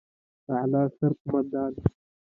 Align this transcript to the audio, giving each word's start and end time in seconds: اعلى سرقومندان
اعلى 0.51 0.81
سرقومندان 0.97 1.73